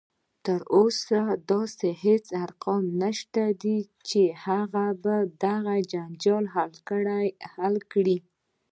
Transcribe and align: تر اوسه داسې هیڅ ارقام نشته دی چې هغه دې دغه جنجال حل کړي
تر 0.45 0.59
اوسه 0.77 1.19
داسې 1.51 1.87
هیڅ 2.03 2.25
ارقام 2.43 2.83
نشته 3.03 3.43
دی 3.63 3.79
چې 4.07 4.21
هغه 4.45 4.85
دې 5.05 5.19
دغه 5.43 5.75
جنجال 5.91 6.45
حل 7.55 7.75
کړي 7.93 8.17